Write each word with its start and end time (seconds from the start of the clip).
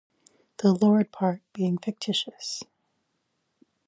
The 0.57 0.73
'Lord' 0.73 1.11
part, 1.11 1.43
being 1.53 1.77
fictitious. 1.77 2.63